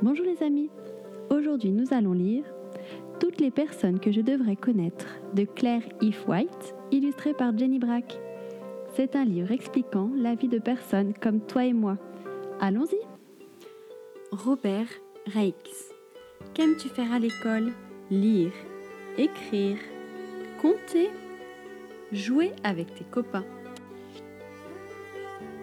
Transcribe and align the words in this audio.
Bonjour 0.00 0.24
les 0.24 0.44
amis, 0.44 0.70
aujourd'hui 1.28 1.72
nous 1.72 1.92
allons 1.92 2.12
lire 2.12 2.44
Toutes 3.18 3.40
les 3.40 3.50
personnes 3.50 3.98
que 3.98 4.12
je 4.12 4.20
devrais 4.20 4.54
connaître 4.54 5.06
de 5.34 5.42
Claire 5.42 5.82
If 6.00 6.28
White, 6.28 6.76
illustré 6.92 7.34
par 7.34 7.58
Jenny 7.58 7.80
Brack. 7.80 8.16
C'est 8.94 9.16
un 9.16 9.24
livre 9.24 9.50
expliquant 9.50 10.08
la 10.16 10.36
vie 10.36 10.46
de 10.46 10.60
personnes 10.60 11.14
comme 11.20 11.40
toi 11.40 11.64
et 11.64 11.72
moi. 11.72 11.98
Allons-y 12.60 13.00
Robert 14.30 14.86
Reix. 15.26 15.54
Qu'aimes-tu 16.54 16.88
faire 16.88 17.12
à 17.12 17.18
l'école? 17.18 17.72
Lire, 18.08 18.52
écrire, 19.16 19.78
compter, 20.62 21.10
jouer 22.12 22.52
avec 22.62 22.94
tes 22.94 23.04
copains. 23.04 23.46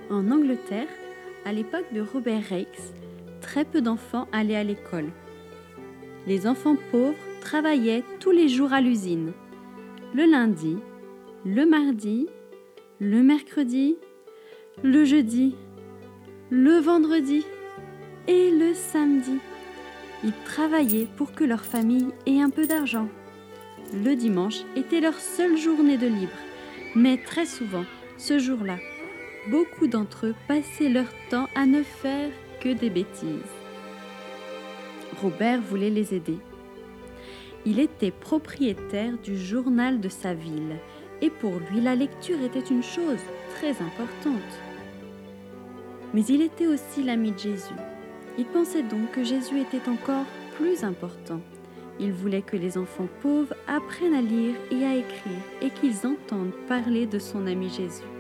En 0.10 0.30
Angleterre, 0.30 0.90
à 1.46 1.54
l'époque 1.54 1.86
de 1.94 2.02
Robert 2.02 2.44
Reix, 2.50 2.68
très 3.46 3.64
peu 3.64 3.80
d'enfants 3.80 4.28
allaient 4.32 4.56
à 4.56 4.64
l'école. 4.64 5.12
Les 6.26 6.48
enfants 6.48 6.78
pauvres 6.92 7.16
travaillaient 7.42 8.04
tous 8.20 8.32
les 8.32 8.50
jours 8.50 8.74
à 8.74 8.82
l'usine. 8.82 9.34
Le 10.16 10.26
lundi, 10.26 10.78
le 11.46 11.66
mardi, 11.66 12.28
le 13.00 13.22
mercredi, 13.22 13.98
le 14.84 15.06
jeudi, 15.06 15.56
le 16.50 16.80
vendredi 16.80 17.46
et 18.28 18.50
le 18.50 18.74
samedi. 18.74 19.38
Ils 20.24 20.34
travaillaient 20.44 21.08
pour 21.16 21.32
que 21.34 21.44
leur 21.44 21.64
famille 21.64 22.08
ait 22.26 22.42
un 22.42 22.50
peu 22.50 22.66
d'argent. 22.66 23.08
Le 23.94 24.16
dimanche 24.16 24.62
était 24.76 25.02
leur 25.02 25.20
seule 25.20 25.56
journée 25.56 25.98
de 25.98 26.08
libre, 26.08 26.40
mais 26.96 27.18
très 27.18 27.46
souvent, 27.46 27.86
ce 28.18 28.40
jour-là, 28.40 28.78
beaucoup 29.52 29.86
d'entre 29.86 30.26
eux 30.26 30.36
passaient 30.48 30.90
leur 30.90 31.14
temps 31.30 31.48
à 31.54 31.68
ne 31.68 31.84
faire 31.84 32.32
des 32.74 32.90
bêtises. 32.90 33.54
Robert 35.22 35.62
voulait 35.62 35.90
les 35.90 36.14
aider. 36.14 36.38
Il 37.66 37.80
était 37.80 38.12
propriétaire 38.12 39.18
du 39.24 39.38
journal 39.38 40.00
de 40.00 40.10
sa 40.10 40.34
ville 40.34 40.78
et 41.22 41.30
pour 41.30 41.54
lui 41.72 41.82
la 41.82 41.96
lecture 41.96 42.42
était 42.42 42.60
une 42.60 42.84
chose 42.84 43.22
très 43.56 43.72
importante. 43.72 44.42
Mais 46.14 46.26
il 46.26 46.42
était 46.42 46.68
aussi 46.68 47.04
l'ami 47.04 47.32
de 47.32 47.40
Jésus. 47.40 47.74
Il 48.38 48.46
pensait 48.46 48.84
donc 48.84 49.12
que 49.12 49.24
Jésus 49.24 49.62
était 49.62 49.90
encore 49.90 50.26
plus 50.58 50.84
important. 50.84 51.42
Il 52.00 52.12
voulait 52.12 52.42
que 52.42 52.58
les 52.58 52.78
enfants 52.78 53.08
pauvres 53.22 53.56
apprennent 53.68 54.14
à 54.14 54.22
lire 54.22 54.56
et 54.70 54.86
à 54.86 54.96
écrire 54.96 55.42
et 55.62 55.70
qu'ils 55.70 56.06
entendent 56.06 56.54
parler 56.68 57.06
de 57.06 57.20
son 57.20 57.48
ami 57.48 57.70
Jésus. 57.70 58.15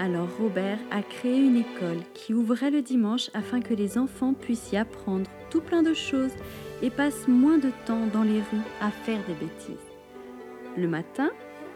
Alors 0.00 0.28
Robert 0.38 0.78
a 0.92 1.02
créé 1.02 1.38
une 1.38 1.56
école 1.56 1.98
qui 2.14 2.32
ouvrait 2.32 2.70
le 2.70 2.82
dimanche 2.82 3.30
afin 3.34 3.60
que 3.60 3.74
les 3.74 3.98
enfants 3.98 4.32
puissent 4.32 4.70
y 4.70 4.76
apprendre 4.76 5.28
tout 5.50 5.60
plein 5.60 5.82
de 5.82 5.92
choses 5.92 6.30
et 6.82 6.90
passent 6.90 7.26
moins 7.26 7.58
de 7.58 7.70
temps 7.84 8.06
dans 8.12 8.22
les 8.22 8.38
rues 8.38 8.68
à 8.80 8.90
faire 8.90 9.18
des 9.26 9.34
bêtises. 9.34 9.76
Le 10.76 10.86
matin, 10.86 11.30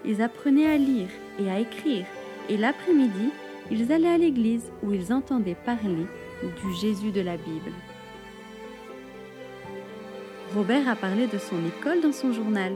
ils 0.05 0.23
apprenaient 0.23 0.71
à 0.71 0.77
lire 0.77 1.09
et 1.41 1.51
à 1.51 1.59
écrire 1.59 2.07
et 2.49 2.57
l'après-midi, 2.57 3.31
ils 3.71 3.93
allaient 3.93 4.09
à 4.09 4.19
l'église 4.19 4.71
où 4.83 4.93
ils 4.93 5.13
entendaient 5.13 5.57
parler 5.67 6.07
du 6.43 6.75
Jésus 6.75 7.11
de 7.11 7.21
la 7.21 7.37
Bible. 7.37 7.73
Robert 10.55 10.89
a 10.89 10.95
parlé 10.95 11.27
de 11.27 11.39
son 11.39 11.57
école 11.67 12.01
dans 12.03 12.13
son 12.13 12.33
journal. 12.33 12.75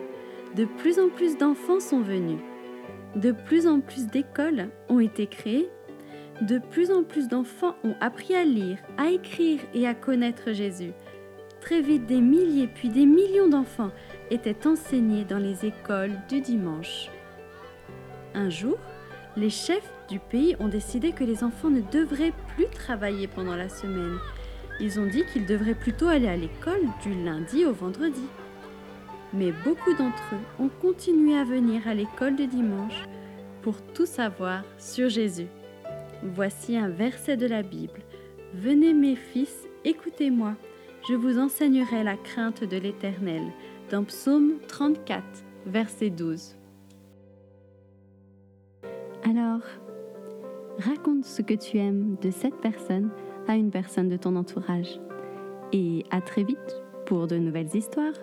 De 0.54 0.64
plus 0.64 0.98
en 0.98 1.08
plus 1.08 1.36
d'enfants 1.36 1.80
sont 1.80 2.00
venus. 2.00 2.38
De 3.14 3.32
plus 3.32 3.66
en 3.66 3.80
plus 3.80 4.06
d'écoles 4.06 4.68
ont 4.88 5.00
été 5.00 5.26
créées. 5.26 5.68
De 6.42 6.58
plus 6.58 6.90
en 6.90 7.02
plus 7.02 7.28
d'enfants 7.28 7.76
ont 7.82 7.94
appris 8.00 8.34
à 8.34 8.44
lire, 8.44 8.78
à 8.98 9.08
écrire 9.08 9.60
et 9.72 9.86
à 9.86 9.94
connaître 9.94 10.52
Jésus. 10.52 10.92
Très 11.60 11.80
vite, 11.80 12.06
des 12.06 12.20
milliers 12.20 12.66
puis 12.66 12.90
des 12.90 13.06
millions 13.06 13.48
d'enfants 13.48 13.90
étaient 14.30 14.66
enseignés 14.66 15.24
dans 15.24 15.38
les 15.38 15.64
écoles 15.64 16.12
du 16.28 16.40
dimanche. 16.40 17.10
Un 18.34 18.50
jour, 18.50 18.76
les 19.36 19.50
chefs 19.50 19.90
du 20.08 20.18
pays 20.18 20.56
ont 20.60 20.68
décidé 20.68 21.12
que 21.12 21.24
les 21.24 21.42
enfants 21.42 21.70
ne 21.70 21.80
devraient 21.80 22.34
plus 22.54 22.66
travailler 22.66 23.26
pendant 23.26 23.56
la 23.56 23.68
semaine. 23.68 24.18
Ils 24.78 25.00
ont 25.00 25.06
dit 25.06 25.24
qu'ils 25.32 25.46
devraient 25.46 25.74
plutôt 25.74 26.08
aller 26.08 26.28
à 26.28 26.36
l'école 26.36 26.82
du 27.02 27.14
lundi 27.24 27.64
au 27.64 27.72
vendredi. 27.72 28.24
Mais 29.36 29.52
beaucoup 29.64 29.92
d'entre 29.92 30.34
eux 30.34 30.64
ont 30.64 30.70
continué 30.80 31.36
à 31.36 31.44
venir 31.44 31.86
à 31.86 31.94
l'école 31.94 32.36
de 32.36 32.44
dimanche 32.44 33.04
pour 33.60 33.74
tout 33.92 34.06
savoir 34.06 34.64
sur 34.78 35.10
Jésus. 35.10 35.48
Voici 36.22 36.76
un 36.76 36.88
verset 36.88 37.36
de 37.36 37.46
la 37.46 37.62
Bible. 37.62 38.00
Venez 38.54 38.94
mes 38.94 39.16
fils, 39.16 39.68
écoutez-moi, 39.84 40.54
je 41.08 41.14
vous 41.14 41.38
enseignerai 41.38 42.02
la 42.02 42.16
crainte 42.16 42.64
de 42.64 42.78
l'Éternel. 42.78 43.42
Dans 43.90 44.04
Psaume 44.04 44.54
34, 44.68 45.22
verset 45.66 46.10
12. 46.10 46.56
Alors, 49.28 49.60
raconte 50.78 51.24
ce 51.24 51.42
que 51.42 51.54
tu 51.54 51.76
aimes 51.76 52.16
de 52.22 52.30
cette 52.30 52.56
personne 52.56 53.10
à 53.46 53.56
une 53.56 53.70
personne 53.70 54.08
de 54.08 54.16
ton 54.16 54.34
entourage. 54.34 54.98
Et 55.72 56.04
à 56.10 56.20
très 56.20 56.42
vite 56.42 56.82
pour 57.04 57.26
de 57.26 57.36
nouvelles 57.36 57.74
histoires. 57.74 58.14